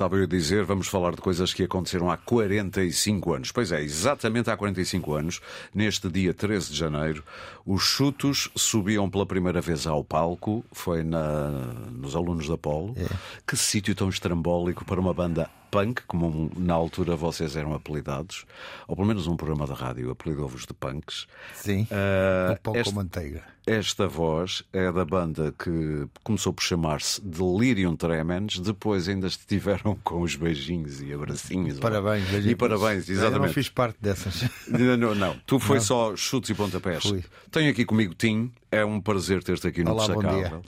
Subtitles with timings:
[0.00, 3.52] Estava eu a dizer, vamos falar de coisas que aconteceram há 45 anos.
[3.52, 5.42] Pois é, exatamente há 45 anos,
[5.74, 7.22] neste dia 13 de janeiro,
[7.66, 11.50] os chutos subiam pela primeira vez ao palco, foi na,
[11.92, 12.94] nos alunos da Polo.
[12.96, 13.14] É.
[13.46, 18.44] Que sítio tão estrambólico para uma banda punk, como na altura vocês eram apelidados,
[18.88, 21.26] ou pelo menos um programa de rádio apelidou-vos de punks.
[21.54, 21.86] Sim.
[21.90, 23.42] Ah, o pão este- com manteiga.
[23.66, 30.22] esta voz é da banda que começou por chamar-se Delirium Tremens, depois ainda estiveram com
[30.22, 31.78] os beijinhos e abracinhos.
[31.78, 32.58] Parabéns, E beijinhos.
[32.58, 33.54] parabéns, Eu não exatamente.
[33.54, 34.48] fiz parte dessas.
[34.68, 35.36] Não, não, não.
[35.46, 37.02] Tu foi só chutes e pontapés.
[37.04, 37.22] Fui.
[37.50, 38.50] Tenho aqui comigo Tim.
[38.72, 40.62] É um prazer ter-te aqui no Olá, bom Destacável.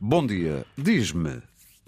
[0.00, 0.66] Bom dia.
[0.76, 1.40] Diz-me,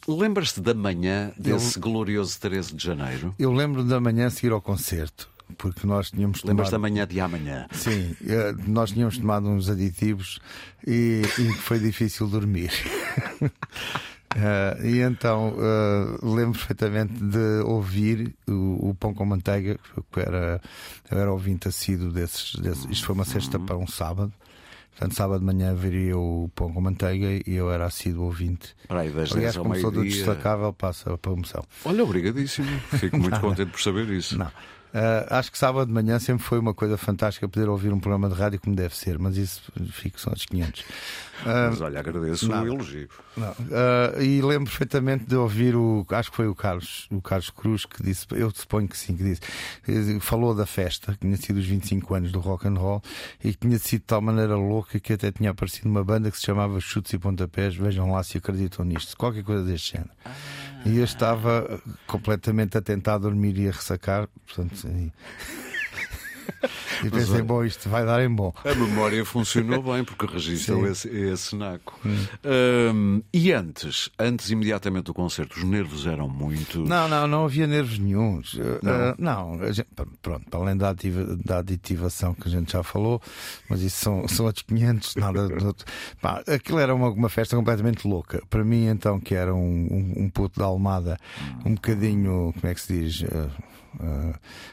[0.07, 3.35] lembras-te da manhã desse glorioso 13 de janeiro?
[3.39, 7.21] Eu lembro da manhã a seguir ao concerto, porque nós tínhamos Lembras da manhã de
[7.21, 7.67] amanhã?
[7.73, 10.39] Sim, eh, nós tínhamos tomado uns aditivos
[10.87, 12.71] e, e foi difícil dormir.
[14.37, 19.79] Eh, e então eh, lembro perfeitamente de ouvir o, o Pão com Manteiga,
[20.13, 20.61] que era,
[21.11, 22.85] eu era ouvinte assíduo desses, desses.
[22.91, 24.31] Isto foi uma sexta para um sábado.
[24.99, 28.75] Portanto, sábado de manhã viria o Pão com Manteiga e eu era assíduo ouvinte.
[28.89, 31.65] Para aí, das 10 Aliás, como sou do destacável, passa a promoção.
[31.85, 32.67] Olha, obrigadíssimo.
[32.99, 34.37] Fico muito contente por saber isso.
[34.37, 34.51] Não.
[34.95, 38.29] Ah, acho que sábado de manhã sempre foi uma coisa fantástica poder ouvir um programa
[38.29, 40.85] de rádio como deve ser, mas isso fico só aos 500.
[41.47, 42.65] Ah, Mas olha, agradeço nada.
[42.65, 43.09] o elogio.
[43.37, 43.55] não.
[43.73, 46.05] Ah, e lembro perfeitamente de ouvir o.
[46.11, 49.23] Acho que foi o Carlos, o Carlos Cruz que disse, eu suponho que sim, que
[49.23, 53.03] disse, falou da festa, que tinha sido os 25 anos do rock and roll
[53.45, 56.39] e que tinha sido de tal maneira louca que até tinha aparecido uma banda que
[56.39, 57.75] se chamava Chutes e Pontapés.
[57.77, 60.11] Vejam lá se acreditam nisto, qualquer coisa deste género.
[60.85, 64.87] E eu estava completamente a tentar dormir e a ressacar, portanto,
[67.05, 68.53] e, pensei, olha- bom, isto vai dar em bom.
[68.65, 71.99] A memória funcionou bem porque registrou esse, esse naco.
[72.05, 76.81] Hum, e antes, antes imediatamente do concerto, os nervos eram muito.
[76.85, 78.55] Não, não, não havia nervos nenhums.
[78.83, 79.11] Não?
[79.11, 79.89] Uh, não, gente-
[80.23, 83.21] pronto, para além da, ativa- da aditivação que a gente já falou,
[83.69, 85.49] mas isso são, são outros 500, nada.
[86.21, 88.43] Pá, aquilo era uma, uma festa completamente louca.
[88.49, 89.59] Para mim, então, que era um,
[90.19, 91.19] um, um puto da Almada,
[91.65, 93.51] um bocadinho, como é que se diz, uh,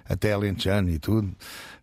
[0.07, 1.27] até alentejano e tudo.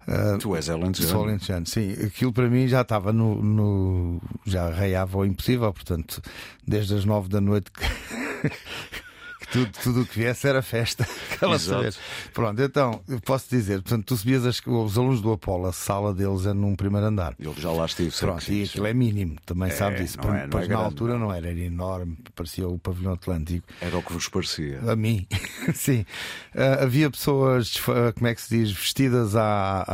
[0.09, 1.93] Uh, Tu és Ellen Sou alentejano, sim.
[2.05, 6.21] Aquilo para mim já estava no, no- já raiava o impossível, portanto,
[6.67, 7.83] desde as nove da noite que
[9.53, 11.07] tudo, tudo o que viesse era festa.
[11.35, 11.99] Aquela vez.
[12.33, 16.13] Pronto, então, eu posso dizer, portanto, tu subias as- os alunos do Apolo, a sala
[16.15, 17.35] deles é num primeiro andar.
[17.39, 18.11] Eu já lá estive.
[18.11, 20.19] Pronto, e aquilo é mínimo, também sabe disso.
[20.23, 21.21] não é- não é na grande, altura não.
[21.27, 23.67] não era, era enorme, parecia o pavilhão Atlântico.
[23.81, 24.81] Era o que vos parecia.
[24.91, 25.27] A mim,
[25.75, 26.05] sim.
[26.55, 29.85] Ah, havia pessoas, desfa- como é que se diz, vestidas à,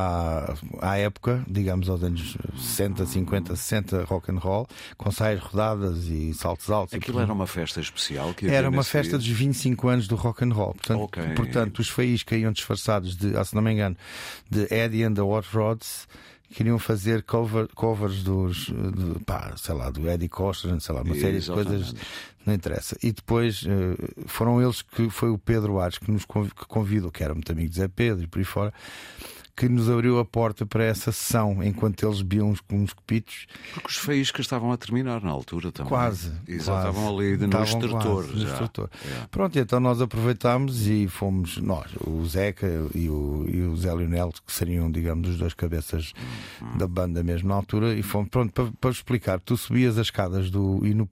[0.82, 6.04] à, à época, digamos aos anos 60, 50, 60, rock and roll, com saias rodadas
[6.06, 6.92] e saltos altos.
[6.94, 7.22] e Aquilo tudo.
[7.24, 9.18] era uma festa especial que Era uma festa dia?
[9.18, 10.74] dos 25 anos do rock and roll.
[10.74, 11.22] Portanto, Ok.
[11.34, 13.96] portanto os faíscas iam disfarçados de, ah, se não me engano,
[14.50, 16.06] de Eddie and the Hot Rods.
[16.50, 21.14] Queriam fazer cover- covers dos, de, pá, sei lá, do Eddie Cochran, sei lá, uma
[21.14, 21.94] série de coisas,
[22.46, 22.96] não interessa.
[23.02, 27.34] E depois eh, foram eles que foi o Pedro Ares que nos convidou, que era
[27.34, 28.72] muito amigo de Zé Pedro e por aí fora,
[29.58, 33.46] que nos abriu a porta para essa sessão enquanto eles bebiam uns, uns copitos.
[33.74, 35.88] Porque os faíscas estavam a terminar na altura também.
[35.88, 36.32] Quase.
[36.46, 36.88] Exato, quase.
[36.88, 38.14] estavam ali no Estavam extrator.
[38.24, 38.52] quase, no já.
[38.52, 38.90] extrator.
[39.04, 39.26] É.
[39.30, 44.32] Pronto, então nós aproveitámos e fomos nós, o Zeca e o, e o Zé Lionel,
[44.46, 46.12] que seriam, digamos, os dois cabeças
[46.60, 46.76] Uhum.
[46.78, 50.50] da banda mesmo na altura, e fomos, pronto, para, para explicar, tu subias as escadas
[50.50, 51.08] do, e no,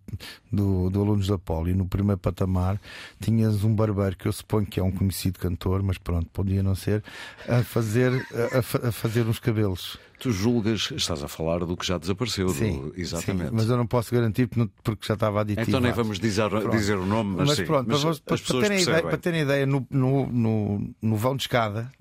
[0.53, 2.81] do, do Alunos da Poli e no primeiro patamar
[3.21, 6.75] tinhas um barbeiro que eu suponho que é um conhecido cantor, mas pronto, podia não
[6.75, 7.03] ser,
[7.49, 8.13] a fazer,
[8.55, 9.99] a, a fa- a fazer uns cabelos.
[10.19, 12.47] Tu julgas, estás a falar do que já desapareceu.
[12.47, 13.51] do- Sim, exatamente.
[13.51, 15.69] sim, mas eu não posso garantir porque, já estava aditivo.
[15.69, 18.61] Então nem vamos dizer, dizer o nome, mas, Mas sim, pronto, mas para, para- para
[18.61, 21.93] terem ideia, para terem ideia, no, no, no, no vão de escada,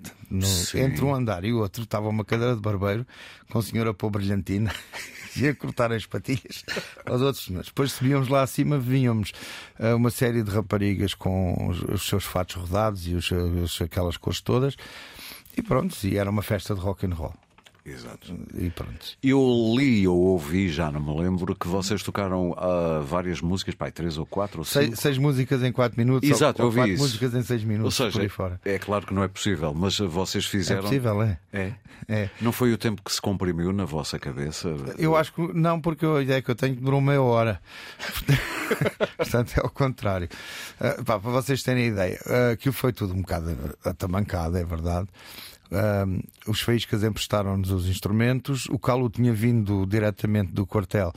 [0.74, 3.06] entre um andar e o outro, estava uma cadeira de barbeiro
[3.50, 4.72] com a senhora pôr brilhantina
[5.36, 6.64] e a cortar as patilhas
[7.04, 7.68] aos outros senhores.
[7.68, 9.32] Depois subíamos lá acima, víamos
[9.78, 14.16] ah, uma série de raparigas com os, os seus fatos rodados e os, os- aquelas
[14.16, 14.74] cores todas.
[15.56, 17.45] E pronto, e era uma festa de rock and roll.
[17.86, 18.36] Exato.
[18.58, 19.16] E pronto.
[19.22, 19.40] Eu
[19.78, 24.18] li ou ouvi, já não me lembro, que vocês tocaram ah, várias músicas, pai, três
[24.18, 24.86] ou quatro ou cinco.
[24.86, 26.28] Seis, seis músicas em quatro minutos.
[26.28, 27.02] Exato, ou, eu ou vi quatro isso.
[27.04, 27.96] músicas em seis Ou minutos.
[27.96, 28.60] por seja, aí fora.
[28.64, 30.82] é claro que não é possível, mas vocês É fizeram.
[30.82, 31.38] possível, é?
[31.52, 31.72] É.
[32.08, 32.30] É.
[32.40, 34.68] Não foi o tempo que se comprimiu na vossa cabeça?
[34.98, 37.60] Eu acho que não, porque a ideia que eu tenho durou meia hora.
[39.16, 40.28] Portanto, é ao contrário.
[40.80, 45.08] Ah, pá, para vocês terem ideia, ah, aquilo foi tudo um bocado atamancado, é verdade.
[45.70, 48.66] Um, os faíscas emprestaram-nos os instrumentos.
[48.66, 51.12] O Calo tinha vindo diretamente do quartel.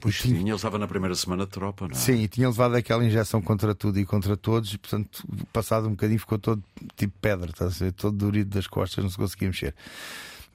[0.00, 1.98] Pois tinha, ele estava na primeira semana de tropa, não é?
[1.98, 5.90] Sim, e tinha levado aquela injeção contra tudo e contra todos, e portanto, passado um
[5.90, 6.62] bocadinho, ficou todo
[6.96, 9.74] tipo pedra, ser, todo durido das costas, não se conseguia mexer.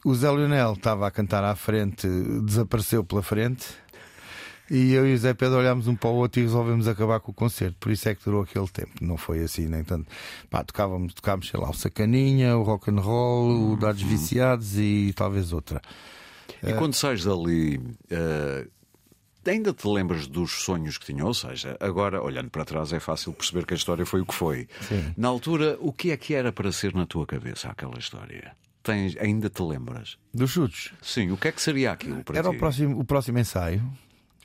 [0.03, 2.07] O Zé Lionel estava a cantar à frente,
[2.43, 3.67] desapareceu pela frente.
[4.73, 7.31] E eu e o Zé Pedro olhámos um para o outro e resolvemos acabar com
[7.31, 7.75] o concerto.
[7.77, 8.91] Por isso é que durou aquele tempo.
[9.01, 10.09] Não foi assim, nem tanto.
[10.49, 15.11] Pá, tocávamos, tocávamos, sei lá, o Sacaninha, o Rock and Roll, o Dados Viciados e
[15.13, 15.81] talvez outra.
[16.63, 18.69] E quando sais dali, uh,
[19.45, 21.25] ainda te lembras dos sonhos que tinha?
[21.25, 24.33] Ou seja, agora, olhando para trás, é fácil perceber que a história foi o que
[24.33, 24.69] foi.
[24.87, 25.13] Sim.
[25.17, 28.55] Na altura, o que é que era para ser na tua cabeça aquela história?
[28.83, 30.17] Tens, ainda te lembras?
[30.33, 30.93] Dos chutes.
[31.01, 32.55] Sim, o que é que seria aquilo para Era ti?
[32.55, 33.83] o próximo, o próximo ensaio.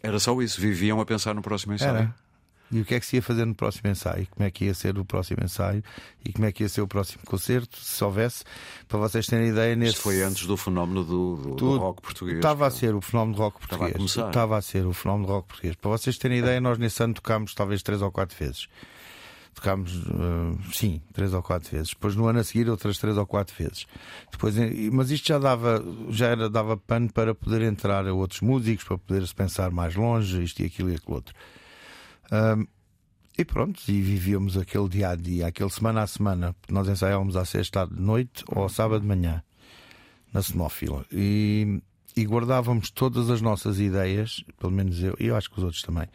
[0.06, 1.97] Era só isso, viviam a pensar no próximo ensaio.
[1.97, 2.14] Era.
[2.70, 4.26] E o que é que se ia fazer no próximo ensaio?
[4.29, 5.85] Como é que ia ser o próximo ensaio?
[6.25, 7.79] E como é que ia ser o próximo concerto?
[7.79, 8.43] Se houvesse,
[8.88, 9.93] para vocês terem ideia, nesse.
[9.93, 12.38] Isto foi antes do fenómeno do, do, do rock português.
[12.38, 13.97] Estava a ser o fenómeno do rock Estava a português.
[14.14, 14.29] começar.
[14.29, 15.76] Estava a ser o fenómeno do rock português.
[15.76, 18.67] Para vocês terem ideia, nós nesse ano tocámos talvez três ou quatro vezes.
[19.56, 21.88] Tocámos, eh, sim, três ou quatro vezes.
[21.88, 23.87] Depois no ano a seguir, outras três ou quatro vezes.
[24.31, 28.43] Depois, eh, mas isto já dava, já era, dava pano para poder entrar a outros
[28.43, 31.35] músicos, para poder se pensar mais longe, isto e aquilo e aquilo outro.
[33.38, 36.55] E pronto, e vivíamos aquele dia a dia, aquele semana a semana.
[36.69, 39.43] Nós ensaiávamos à sexta de noite ou sábado de manhã,
[40.35, 41.06] na Cenófila.
[41.11, 41.81] E,
[42.14, 45.82] e guardávamos todas as nossas ideias, pelo menos eu, e eu acho que os outros
[45.82, 46.08] também.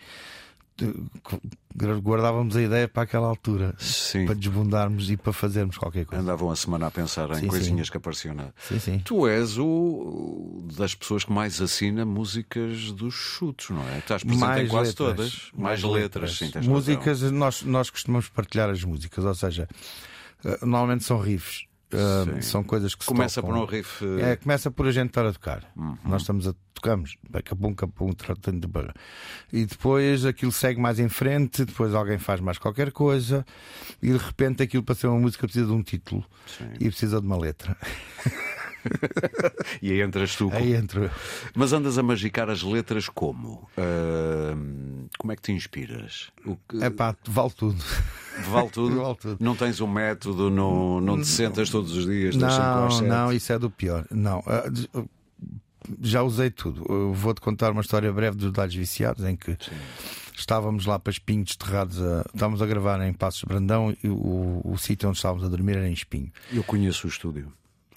[2.02, 4.26] Guardávamos a ideia para aquela altura, Sim.
[4.26, 6.22] para desbundarmos e para fazermos qualquer coisa.
[6.22, 8.50] Andavam a semana a pensar em Sim, coisinhas que apareciam na.
[8.68, 9.00] Sim, sim.
[9.00, 14.00] Tu és o das pessoas que mais assina músicas dos chutos, não é?
[14.00, 15.50] Estás presente em quase todas.
[15.58, 16.74] Mais, letras, sim, tens razão.
[16.74, 19.68] músicas, nós, nós costumamos partilhar as músicas, ou seja,
[20.44, 21.66] eh, normalmente são riffs.
[21.98, 22.42] Sim.
[22.42, 23.56] são coisas que Começa tocam.
[23.56, 24.04] por um riff.
[24.04, 24.20] Uhum.
[24.20, 25.64] É, começa por a gente estar a tocar.
[26.06, 27.16] Nós estamos a tocamos,
[27.46, 28.94] capum, capum, tratando de.
[29.54, 33.46] E depois aquilo segue mais em frente, depois alguém faz mais qualquer coisa,
[34.02, 36.72] e de repente aquilo para ser uma música precisa de um título Sim.
[36.80, 37.78] e precisa de uma letra.
[39.82, 40.50] E aí entras tu.
[40.54, 41.10] Aí entro.
[41.56, 43.68] Mas andas a magicar as letras como?
[43.78, 46.32] Ahm, como é que te inspiras?
[46.46, 46.84] O que...
[46.84, 47.84] É pá, vale tudo.
[48.50, 48.96] Vale tudo?
[49.02, 49.38] Vale tudo.
[49.42, 52.92] Não tens um método, não, não te sentas todos os dias, das 5 às Não,
[52.92, 53.08] 7?
[53.10, 54.06] não, isso é do pior.
[54.10, 54.42] Não,
[54.72, 54.88] des-
[56.02, 57.12] já usei tudo.
[57.14, 59.58] Vou-te contar uma história breve dos dados viciados em que
[60.36, 62.02] estávamos lá para espinhos desterrados.
[62.02, 62.22] A...
[62.34, 65.90] Estávamos a gravar em Passos Brandão e o, o sítio onde estávamos a dormir era
[65.90, 66.32] em espinho.
[66.54, 67.52] Eu conheço o estúdio.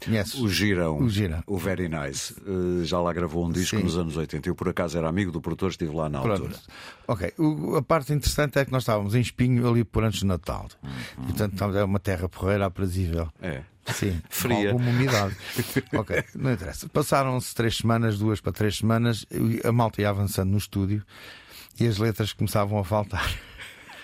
[0.05, 0.35] Conheces?
[0.35, 0.99] O Girão.
[0.99, 1.43] O Girão.
[1.47, 2.35] O Very Nice.
[2.47, 3.83] Eh, já lá gravou um disco Sim.
[3.83, 4.49] nos anos 80.
[4.49, 6.43] Eu, por acaso, era amigo do produtor, estive lá na Pronto.
[6.43, 6.59] altura.
[7.09, 7.33] Ok.
[7.39, 10.69] O- a parte interessante é que nós estávamos em espinho ali por antes de Natal.
[11.19, 13.29] E, portanto, estávamos- é uma terra porreira aprazível.
[13.41, 13.63] É.
[13.93, 14.71] Sim, Fria.
[14.71, 15.37] com alguma umidade.
[15.95, 16.89] ok, não interessa.
[16.89, 19.27] Passaram-se três semanas, duas para três semanas,
[19.63, 21.05] a malta ia avançando no estúdio
[21.79, 23.31] e as letras começavam a faltar.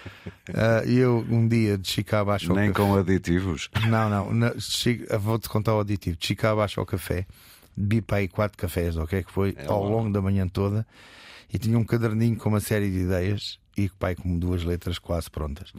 [0.86, 2.88] E eu um dia desci cá abaixo ao Nem café.
[2.88, 3.68] com aditivos.
[3.88, 6.16] Não, não, desci- vou-te contar o aditivo.
[6.18, 7.26] Desci cá abaixo ao café,
[7.76, 9.90] bebi para aí quatro cafés, ou o que é foi, ao lá.
[9.90, 10.86] longo da manhã toda,
[11.52, 15.30] e tinha um caderninho com uma série de ideias e pai com duas letras quase
[15.30, 15.72] prontas.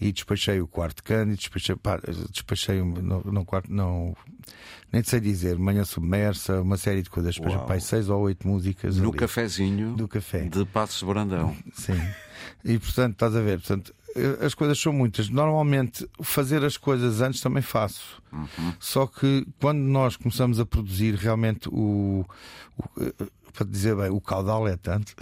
[0.00, 2.00] E despachei o quarto cano e despachei, pá,
[2.30, 4.16] despachei no, no quarto, não,
[4.92, 7.34] nem sei dizer, manhã submersa, uma série de coisas.
[7.34, 9.18] Despachei pai seis ou oito músicas No ali.
[9.18, 10.40] cafezinho Do café.
[10.48, 11.56] de Passos Brandão.
[11.74, 12.00] Sim.
[12.64, 15.28] E portanto, estás a ver, portanto, eh, as coisas são muitas.
[15.28, 18.20] Normalmente, fazer as coisas antes também faço.
[18.78, 22.24] Só que quando nós começamos a produzir, realmente o,
[22.78, 23.12] o- eh,
[23.52, 25.14] para dizer bem, o caudal é tanto.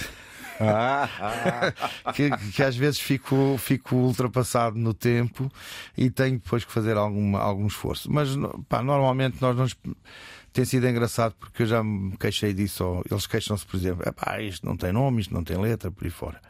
[2.14, 5.50] que, que às vezes fico, fico ultrapassado no tempo
[5.96, 8.10] e tenho depois que fazer alguma, algum esforço.
[8.12, 8.30] Mas
[8.68, 9.66] pá, normalmente nós não.
[10.52, 12.82] Tem sido engraçado porque eu já me queixei disso.
[12.84, 16.04] ou eles queixam-se, por exemplo, "Epá, isto não tem nome, isto não tem letra, por
[16.04, 16.40] aí fora.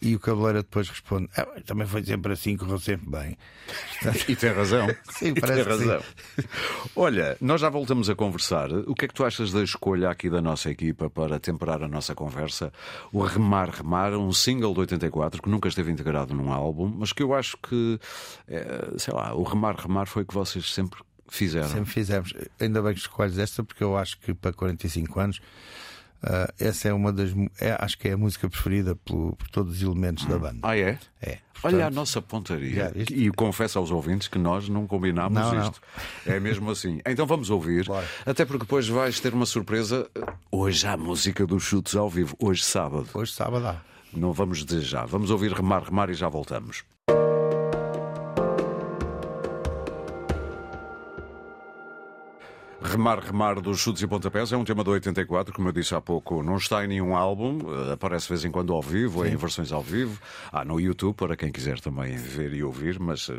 [0.00, 3.38] E o cabeleira depois responde: "Ah, também foi sempre assim, correu sempre bem.
[4.28, 4.86] E tem razão.
[5.10, 5.88] Sim, parece tem que sim.
[5.88, 6.02] razão.
[6.94, 8.70] Olha, nós já voltamos a conversar.
[8.72, 11.88] O que é que tu achas da escolha aqui da nossa equipa para temperar a
[11.88, 12.72] nossa conversa?
[13.12, 17.22] O Remar Remar, um single de 84 que nunca esteve integrado num álbum, mas que
[17.22, 17.98] eu acho que,
[18.48, 21.68] eh, sei lá, o Remar Remar foi o que vocês sempre fizeram.
[21.68, 22.32] Sempre fizemos.
[22.60, 25.40] Ainda bem que escolhes esta, porque eu acho que para 45 anos.
[26.22, 27.30] Ah, essa é uma das.
[27.60, 30.58] É, acho que é a música preferida pelo- por todos os elementos da banda.
[30.62, 30.98] Ah, é?
[31.22, 31.38] É.
[31.62, 32.74] Olha a Portanto, nossa pontaria.
[32.74, 33.14] Já viste?
[33.14, 35.62] E confesso aos ouvintes que nós não combinámos Não, não.
[35.62, 35.80] isto.
[36.26, 37.00] É mesmo assim.
[37.06, 37.86] Então vamos ouvir.
[37.86, 38.06] Bora.
[38.26, 40.06] Até porque depois vais ter uma surpresa.
[40.50, 42.36] Hoje há a música dos chutes ao vivo.
[42.38, 43.08] Hoje sábado.
[43.14, 43.76] Hoje sábado há.
[44.12, 45.04] Não vamos dizer já.
[45.06, 46.84] Vamos ouvir remar, remar e já voltamos.
[52.86, 56.00] Remar, remar dos chutes e pontapés é um tema do 84, como eu disse há
[56.00, 59.32] pouco, não está em nenhum álbum, eh, aparece de vez em quando ao vivo, Sim.
[59.32, 60.20] em versões ao vivo.
[60.52, 63.34] Há no YouTube, para quem quiser também ver e ouvir, mas uh,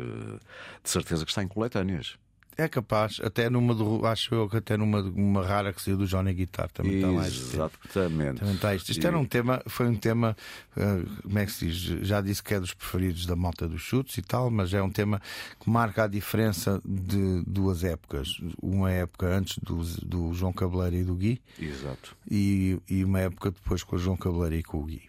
[0.84, 2.18] de certeza que está em coletâneas.
[2.60, 6.08] É capaz, até numa do, acho eu que até numa uma rara que saiu do
[6.08, 7.24] Johnny Guitar também está lá.
[7.24, 8.40] Exatamente.
[8.40, 8.90] Também está isto.
[8.90, 10.36] Isto era um tema, foi um tema,
[10.76, 11.78] uh, como é que se diz?
[12.04, 14.90] Já disse que é dos preferidos da malta dos chutes e tal, mas é um
[14.90, 15.22] tema
[15.60, 18.40] que marca a diferença de duas épocas.
[18.60, 21.40] Uma época antes do, do João Cabeleiro e do Gui.
[21.60, 22.16] Exato.
[22.28, 25.08] E, e uma época depois com o João Cabeleiro e com o Gui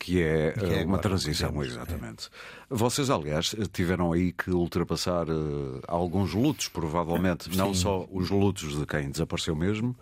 [0.00, 2.30] que é, que é uma transição, exatamente.
[2.70, 2.74] É.
[2.74, 7.56] Vocês, aliás, tiveram aí que ultrapassar uh, alguns lutos, provavelmente, Sim.
[7.56, 9.94] não só os lutos de quem desapareceu mesmo.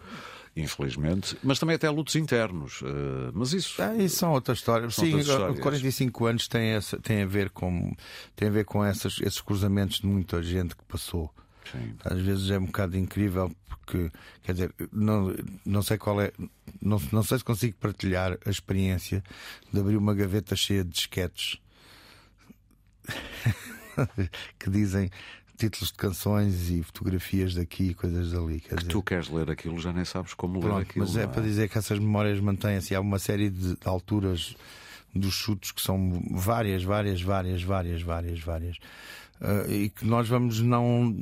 [0.56, 2.80] Infelizmente, mas também até lutos internos.
[2.80, 3.80] Uh, mas isso.
[3.80, 4.94] Ah, isso são outras histórias.
[4.94, 5.60] Sim, outras histórias.
[5.60, 7.94] 45 anos tem, essa, tem a ver com,
[8.34, 11.30] tem a ver com essas, esses cruzamentos de muita gente que passou.
[11.72, 11.94] Sim.
[12.04, 14.10] Às vezes é um bocado incrível porque,
[14.42, 15.34] quer dizer, não,
[15.64, 16.32] não sei qual é,
[16.80, 19.22] não, não sei se consigo partilhar a experiência
[19.72, 21.58] de abrir uma gaveta cheia de disquetes
[24.58, 25.10] que dizem
[25.56, 28.60] títulos de canções e fotografias daqui e coisas dali.
[28.60, 28.90] Quer dizer...
[28.90, 31.04] Tu queres ler aquilo, já nem sabes como Pronto, ler aquilo.
[31.04, 32.94] Mas é, é, para dizer que essas memórias mantêm-se.
[32.94, 34.54] Há uma série de alturas
[35.14, 38.76] dos chutes que são várias, várias, várias, várias, várias, várias.
[39.40, 41.14] Uh, e que nós vamos não,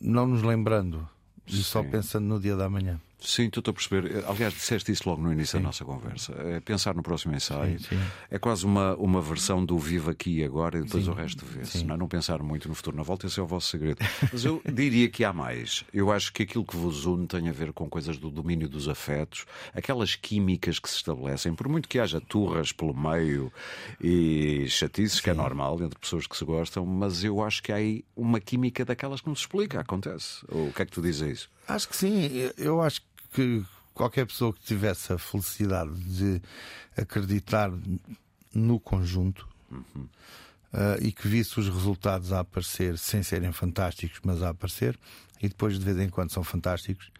[0.00, 1.08] não nos lembrando
[1.46, 3.00] e só pensando no dia da manhã.
[3.20, 4.24] Sim, estou a perceber.
[4.26, 5.58] Aliás, disseste isso logo no início sim.
[5.58, 6.32] da nossa conversa.
[6.38, 7.78] É pensar no próximo ensaio.
[7.80, 8.00] Sim, sim.
[8.30, 11.84] É quase uma, uma versão do vivo aqui e agora e depois o resto vê-se.
[11.84, 11.98] Não, é?
[11.98, 13.98] não pensar muito no futuro na volta, esse é o vosso segredo.
[14.32, 15.84] Mas eu diria que há mais.
[15.92, 18.88] Eu acho que aquilo que vos une tem a ver com coisas do domínio dos
[18.88, 23.52] afetos, aquelas químicas que se estabelecem, por muito que haja turras pelo meio
[24.00, 27.76] e chatices, que é normal entre pessoas que se gostam, mas eu acho que há
[27.76, 30.44] aí uma química daquelas que não se explica, acontece.
[30.48, 31.50] o que é que tu dizes a isso?
[31.68, 32.50] Acho que sim.
[32.58, 33.06] Eu acho que
[33.94, 36.40] qualquer pessoa que tivesse a felicidade de
[36.96, 37.70] acreditar
[38.54, 40.02] no conjunto uhum.
[40.72, 44.98] uh, e que visse os resultados a aparecer sem serem fantásticos, mas a aparecer,
[45.42, 47.10] e depois de vez em quando são fantásticos,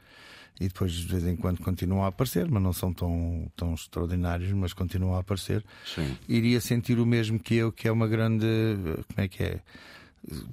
[0.60, 4.52] e depois de vez em quando continuam a aparecer, mas não são tão, tão extraordinários,
[4.52, 6.16] mas continuam a aparecer, Sim.
[6.28, 8.46] iria sentir o mesmo que eu, que é uma grande.
[9.08, 9.60] Como é que é?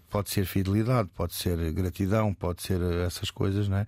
[0.10, 3.88] Pode ser fidelidade, pode ser gratidão, pode ser essas coisas, não é?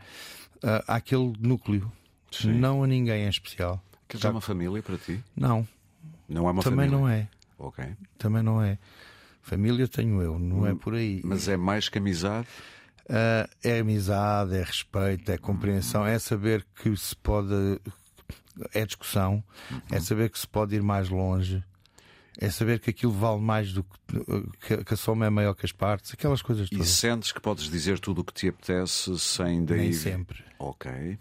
[0.64, 1.92] Uh, àquele núcleo,
[2.32, 2.54] Sim.
[2.54, 3.84] não a ninguém em especial.
[4.08, 5.24] Queres é uma família para ti?
[5.36, 5.68] Não.
[6.28, 6.98] Não é uma Também família?
[6.98, 7.28] não é.
[7.58, 7.86] Ok.
[8.18, 8.78] Também não é.
[9.42, 11.22] Família tenho eu, não é hum, é por aí.
[11.24, 12.48] Mas é mais que amizade?
[13.06, 17.80] Uh, é amizade, é respeito, é compreensão, é saber que se pode.
[18.74, 19.82] É discussão, uhum.
[19.90, 21.64] é saber que se pode ir mais longe,
[22.42, 23.86] é saber que aquilo vale mais do
[24.62, 26.88] que, que a soma é maior que as partes, aquelas coisas todas.
[26.88, 29.80] E sentes que podes dizer tudo o que te apetece sem daí.
[29.80, 30.42] Nem sempre.
[30.58, 31.20] Ok.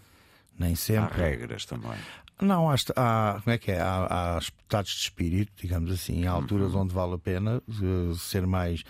[0.57, 1.21] Nem sempre.
[1.21, 1.97] Há regras também.
[2.41, 3.81] Não, há, há, como é que é?
[3.81, 6.81] Há, há estados de espírito, digamos assim, há alturas uhum.
[6.81, 8.85] onde vale a pena uh, ser mais.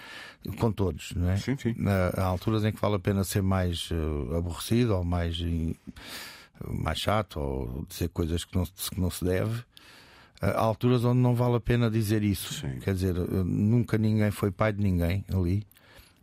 [0.60, 1.38] com todos, não é?
[1.38, 1.76] Sim, sim.
[2.16, 5.76] há alturas em que vale a pena ser mais uh, aborrecido ou mais, uh,
[6.68, 9.64] mais chato ou dizer coisas que não, que não se deve.
[10.42, 12.54] Há alturas onde não vale a pena dizer isso.
[12.54, 12.80] Sim.
[12.80, 15.66] Quer dizer, nunca ninguém foi pai de ninguém ali.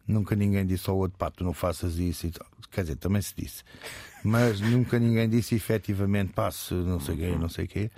[0.06, 2.30] Nunca ninguém disse ao outro, pá, tu não faças isso.
[2.70, 3.62] Quer dizer, também se disse.
[4.24, 7.90] Mas nunca ninguém disse efetivamente, pá, se não sei quem, não sei quê.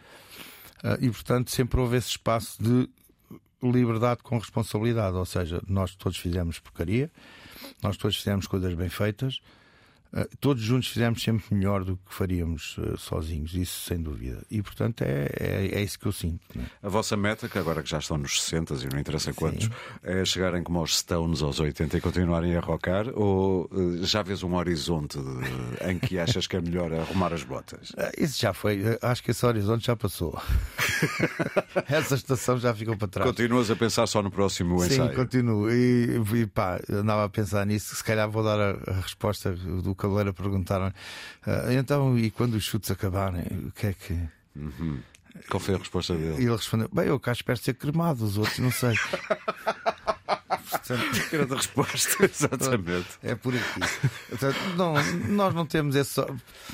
[0.83, 2.89] Ah, e portanto sempre houve esse espaço de
[3.63, 5.17] liberdade com responsabilidade.
[5.17, 7.11] Ou seja, nós todos fizemos porcaria,
[7.83, 9.58] nós todos fizemos coisas bem feitas eh,
[10.41, 14.43] todos juntos fizemos sempre melhor do que faríamos uh, sozinhos, isso sem dúvida.
[14.51, 16.41] E portanto é, é, é isso que eu sinto.
[16.55, 16.67] Né?
[16.83, 19.71] A vossa meta, que agora que já estão nos 60 e não interessa quantos, Sim.
[20.03, 23.07] é chegarem como aos Stones aos 80 e continuarem a rocar?
[23.15, 27.43] Ou uh, já vês um horizonte de, em que achas que é melhor arrumar as
[27.43, 27.93] botas?
[28.17, 30.41] Isso já foi, acho que esse horizonte já passou.
[31.89, 33.31] Essa estação já ficou para trás.
[33.31, 35.11] Continuas a pensar só no próximo ensaio?
[35.11, 35.71] Sim, continuo.
[35.71, 39.95] E, e pá, andava a pensar nisso, se calhar vou dar a, a resposta do
[39.99, 40.93] Cabeleira perguntaram
[41.47, 44.19] ah, então, e quando os chutes acabarem, o que é que.
[44.57, 45.01] Uhum.
[45.49, 46.43] Qual foi a resposta dele?
[46.43, 48.95] E ele respondeu: Bem, eu cá espero ser cremado, os outros não sei.
[50.71, 53.09] Portanto, Grande resposta, exatamente.
[53.23, 53.81] É por aqui.
[54.29, 54.95] Portanto, não,
[55.29, 56.21] nós não temos esse.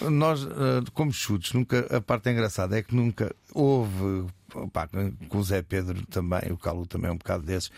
[0.01, 1.87] Nós, ah, como chutes, nunca.
[1.97, 4.27] A parte engraçada é que nunca houve.
[4.73, 4.89] Pá,
[5.29, 7.73] com o Zé Pedro também, o Calu também é um bocado desses,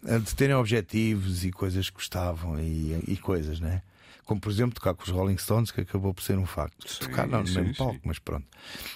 [0.00, 3.82] de terem objetivos e coisas que gostavam e, e coisas, né?
[4.26, 6.86] Como, por exemplo, tocar com os Rolling Stones, que acabou por ser um facto.
[6.86, 8.46] Sim, tocar não, no mesmo palco, mas pronto.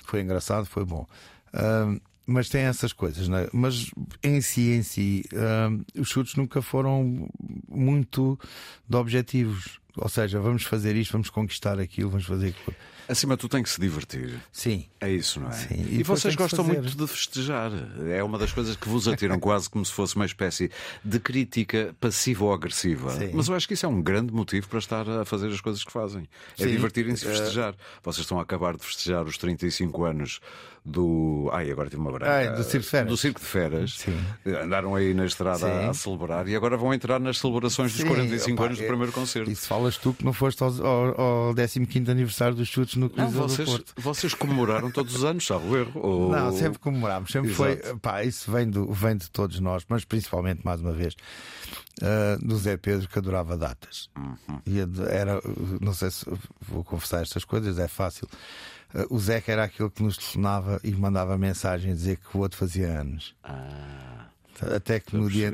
[0.05, 1.07] Foi engraçado, foi bom.
[1.55, 3.49] Uh, mas tem essas coisas, né?
[3.53, 3.91] mas
[4.23, 7.29] em si, em si, uh, os chutes nunca foram
[7.69, 8.39] muito
[8.89, 9.80] de objetivos.
[9.97, 12.77] Ou seja, vamos fazer isto, vamos conquistar aquilo, vamos fazer aquilo.
[13.09, 14.41] Acima de tudo tem que se divertir.
[14.53, 14.87] Sim.
[15.01, 15.53] É isso, não é?
[15.53, 16.81] Sim, e E, vocês gostam fazer.
[16.81, 17.73] muito de festejar.
[18.09, 20.71] É uma das coisas que vos atiram quase como se fosse uma espécie
[21.05, 23.11] de crítica passiva ou agressiva.
[23.11, 23.33] Sim.
[23.35, 25.83] Mas eu acho que isso é um grande motivo para estar a fazer as coisas
[25.83, 26.29] que fazem.
[26.57, 27.75] É divertirem-se Eh, e festejar.
[28.01, 30.39] Vocês estão a acabar de festejar os 35 anos
[30.85, 31.49] do.
[31.53, 32.33] Ai, agora tive uma branca.
[32.33, 33.09] Ai, do Circo de Feras.
[33.09, 33.99] Do Circo de Feras.
[33.99, 34.19] Sim.
[34.63, 35.89] Andaram aí na estrada Sim.
[35.89, 38.87] a celebrar e agora vão entrar nas celebrações dos Sim, 45 opá, anos do é-
[38.87, 39.51] primeiro concerto.
[39.51, 43.47] Isso falas tu que não foste ao, ao, ao 15 aniversário dos chutes no Coliseu
[43.47, 43.95] do Porto.
[43.97, 46.01] vocês comemoraram todos os anos, salvo erro.
[46.01, 46.31] Ou...
[46.31, 47.83] Não, sempre comemorámos, sempre Exato.
[47.83, 47.99] foi.
[47.99, 51.15] Pá, isso vem, do, vem de todos nós, mas principalmente, mais uma vez,
[52.03, 54.09] ah, do Zé Pedro, que adorava datas.
[54.17, 54.61] Uhum.
[54.67, 54.79] E
[55.11, 55.41] era,
[55.81, 56.25] não sei se
[56.61, 58.29] vou confessar estas coisas, é fácil.
[58.95, 62.37] Ah, o Zé que era aquele que nos telefonava e mandava mensagem a dizer que
[62.37, 63.35] o outro fazia anos.
[63.45, 64.27] Ah,
[64.77, 65.53] Até que no dia,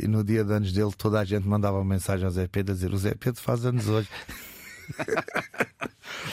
[0.00, 2.72] e no dia de anos dele, toda a gente mandava uma mensagem ao Zé Pedro
[2.72, 4.08] a dizer: O Zé Pedro faz anos hoje.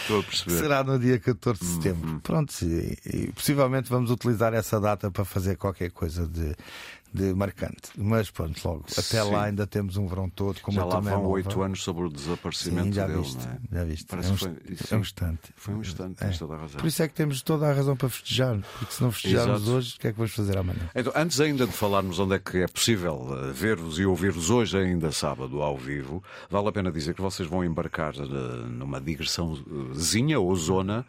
[0.02, 0.58] estou a perceber.
[0.60, 1.74] Será no dia 14 de Uhum.
[1.82, 2.20] setembro.
[2.22, 6.56] Pronto, e, e possivelmente vamos utilizar essa data para fazer qualquer coisa de,
[7.14, 7.92] de marcante.
[7.96, 8.86] Mas pronto, logo.
[8.92, 9.32] Até Sim.
[9.32, 10.60] lá ainda temos um verão todo.
[10.62, 13.58] Como Já lá vão oito anos sobre o desaparecimento Sim, já dele, viste, não é?
[13.72, 14.06] já viste.
[14.08, 14.86] Parece é, um, foi- sim.
[14.92, 15.40] é um instante.
[15.56, 16.26] Foi um instante, É.
[16.26, 16.80] tens toda a razão.
[16.80, 19.72] Por isso é que temos toda a razão para festejar, porque se não festejarmos Exato.
[19.78, 20.90] hoje, o que é que vamos fazer amanhã?
[20.96, 24.76] Então, antes ainda de falarmos onde é que é possível eh, ver-vos e ouvir-vos hoje,
[24.78, 28.22] ainda sábado, ao vivo, vale a pena dizer que vocês vão embarcar eh,
[28.70, 31.06] numa digressãozinha ou zona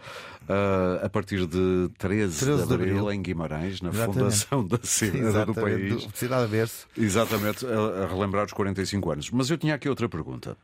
[0.49, 3.13] eh, a partir de 13, 13 de abril, abril.
[3.13, 4.19] em Guimarães, na Exatamente.
[4.19, 5.94] fundação da cidade do país.
[5.97, 6.87] Do- Cidade a berço.
[6.97, 9.31] Exatamente, a, a relembrar os 45 anos.
[9.31, 10.57] Mas eu tinha aqui outra pergunta.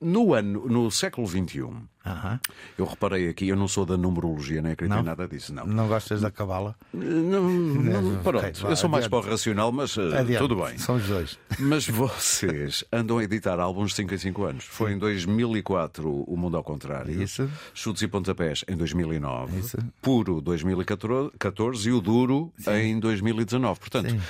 [0.00, 1.64] No ano, no século XXI,
[2.04, 2.40] Aham.
[2.76, 5.04] eu reparei aqui, eu não sou da numerologia, nem acredito em Não?
[5.04, 5.66] nada disso, não.
[5.66, 6.74] Não gostas da cabala?
[6.92, 10.76] Não, não, pronto, Ok, vá, eu sou mais para o racional, mas eh, tudo bem.
[10.78, 11.38] São os dois.
[11.58, 14.64] Mas vocês andam a editar álbuns de 5 em 5 anos.
[14.64, 17.22] Foi em 2004 o Mundo ao Contrário.
[17.22, 17.48] Isso.
[17.74, 19.58] Chutes e Pontapés em 2009.
[19.60, 19.78] Isso.
[20.00, 23.78] Puro 2014 e o Duro em 2019.
[23.80, 24.20] Portanto, Sim.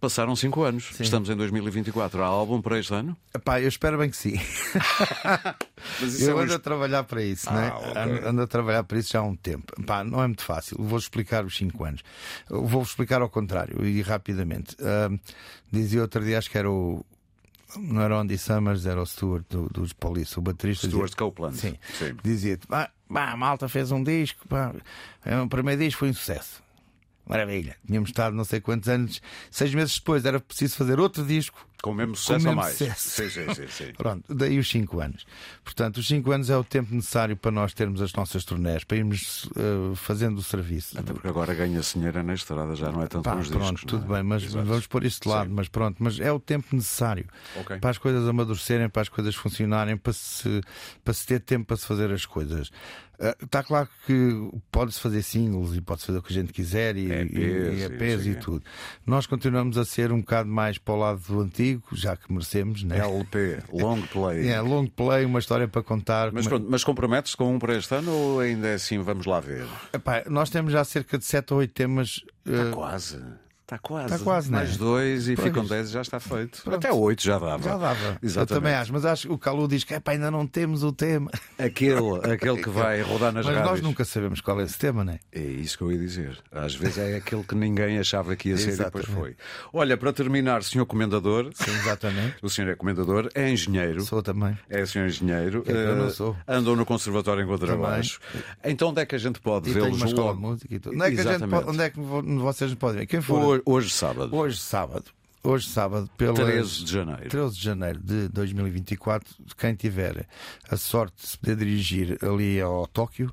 [0.00, 0.90] Passaram 5 anos.
[0.98, 2.22] Estamos em 2024.
[2.22, 3.16] Há álbum para este ano?
[3.34, 4.34] Epá, eu espero bem que sim.
[6.20, 7.68] Eu é ando a trabalhar para isso, Ah, não é?
[7.72, 8.28] ok.
[8.28, 9.72] Ando, a trabalhar para isso já há um tempo.
[9.86, 10.76] Pá, não é muito fácil.
[10.78, 12.02] Vou explicar os 5 anos.
[12.48, 14.76] Vou explicar ao contrário e rapidamente.
[14.80, 15.18] Ahm,
[15.72, 17.04] dizia outro dia, acho que era o.
[17.78, 20.86] Não era Andy Summers, era o Stuart do- dos Police, o baterista.
[20.88, 21.56] Stuart dizia- Copeland.
[21.56, 21.76] Sim.
[21.98, 22.16] Sim.
[22.22, 24.72] Dizia-te: "Pá, pá, a malta fez um disco, pá,
[25.44, 26.62] o primeiro disco foi um sucesso.
[27.30, 27.76] Maravilha.
[27.86, 29.22] Tínhamos estado não sei quantos anos.
[29.50, 32.54] Seis meses depois era preciso fazer outro disco Com o mesmo com o sucesso ou
[32.56, 32.72] mais?
[32.76, 33.08] sucesso.
[33.10, 33.92] Sim, sim, sim, sim.
[33.96, 35.24] Pronto, daí os 5 anos.
[35.64, 38.96] Portanto, os 5 anos é o tempo necessário para nós termos as nossas turnés, para
[38.98, 40.98] irmos eh, fazendo o serviço.
[40.98, 43.70] Até porque agora ganha-se dinheiro na estrada, já não é tanto Pá, com os pronto,
[43.74, 43.84] discos.
[43.84, 44.18] tudo não é?
[44.18, 44.66] bem, mas Exato.
[44.66, 45.54] vamos pôr isso de lado, Sim.
[45.54, 47.26] mas pronto, mas é o tempo necessário
[47.60, 47.78] Ok.
[47.78, 50.60] para as coisas amadurecerem, para as coisas funcionarem, para se,
[51.04, 52.70] para se ter tempo para se fazer as coisas.
[53.42, 57.12] Está claro que pode-se fazer singles e pode-se fazer o que a gente quiser e,
[57.12, 58.40] EPs, e, e, e e quê.
[58.40, 58.64] tudo.
[59.06, 62.82] Nós continuamos a ser um bocado mais para o lado do antigo, já que merecemos,
[62.82, 62.98] né?
[62.98, 64.48] LP, long play.
[64.48, 66.32] É, long play, uma história para contar.
[66.32, 68.98] Mas, pronto, mas comprometes com um para este ano ou ainda é assim?
[68.98, 69.66] Vamos lá ver.
[69.92, 72.20] Epá, nós temos já cerca de 7 ou 8 temas.
[72.46, 73.22] Está eh, quase.
[73.70, 74.12] Está quase.
[74.12, 74.78] Está quase, Mais né?
[74.78, 75.46] dois e Pois.
[75.48, 76.60] ficam dez e já está feito.
[76.62, 76.76] Pronto.
[76.76, 77.62] Até oito já dava.
[77.62, 78.04] já dava.
[78.04, 78.48] Eu Exatamente.
[78.64, 81.30] também acho, mas acho que o Calu diz que ainda não temos o tema.
[81.56, 83.70] Aquele, aquele que vai rodar nas mas rádios.
[83.70, 85.20] nós nunca sabemos qual é esse tema, não é?
[85.32, 86.36] É isso que eu ia dizer.
[86.50, 89.36] Às vezes é aquele que ninguém achava que ia ser e depois Exatamente.
[89.36, 89.36] foi.
[89.72, 92.36] Olha, para terminar, senhor Comendador, Sim, exatamente.
[92.42, 94.00] o senhor é Comendador, é engenheiro.
[94.00, 94.58] Sou também.
[94.68, 95.60] É senhor engenheiro.
[95.60, 96.36] É que eu não eh, sou.
[96.48, 98.18] Andou no Conservatório em Contrabaixo.
[98.64, 100.02] Então onde é que a gente pode vê-los.
[100.02, 100.08] Onde é
[100.68, 101.50] que, a gente Exatamente.
[101.50, 103.06] pode, onde é que vo- vocês podem ver?
[103.06, 103.40] Quem for.
[103.44, 105.04] Hoje, hoje sábado, Hoje, sábado.
[105.42, 107.28] Hoje, sábado, pelas 13 de janeiro.
[107.30, 110.26] 13 de janeiro de 2024, quem tiver
[110.68, 113.32] a sorte de se poder dirigir ali ao Tóquio,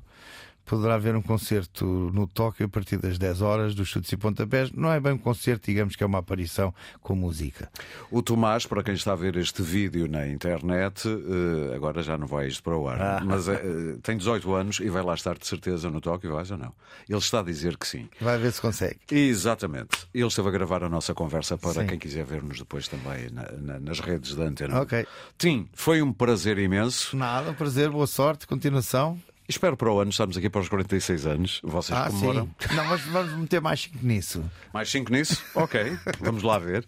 [0.68, 4.70] poderá ver um concerto no Tóquio a partir das 10 horas dos chutes e pontapés.
[4.70, 7.70] Não é bem um concerto, digamos que é uma aparição com música.
[8.10, 12.26] O Tomás, para quem está a ver este vídeo na internet, eh, agora já não
[12.26, 13.22] vai isto para o ar, Ah.
[13.24, 16.58] mas eh, tem 18 anos e vai lá estar de certeza no Tóquio, vais ou
[16.58, 16.72] não?
[17.08, 18.08] Ele está a dizer que sim.
[18.20, 18.98] Vai ver se consegue.
[19.10, 20.06] Exatamente.
[20.14, 21.86] Ele esteve a gravar a nossa conversa para Sim.
[21.86, 24.80] quem quiser ver-nos depois também na- na- nas redes da antena.
[24.82, 25.06] Ok.
[25.38, 27.16] Tim, foi um prazer imenso.
[27.16, 29.18] Nada, um prazer, boa sorte, continuação.
[29.48, 31.60] Espero para o ano, estamos aqui para os 46 anos.
[31.64, 32.50] Vocês Ah, comemoram?
[32.60, 32.74] sim.
[32.74, 34.44] Não, mas vamos meter mais 5 nisso.
[34.74, 35.42] Mais 5 nisso?
[35.54, 36.86] Ok, vamos lá ver.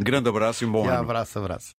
[0.00, 0.98] Grande abraço e um bom E ano.
[1.00, 1.74] abraço, abraço.